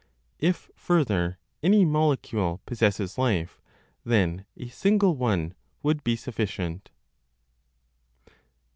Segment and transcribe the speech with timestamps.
[0.39, 3.61] If further any molecule possesses life,
[4.03, 6.89] then a single one would be sufficient.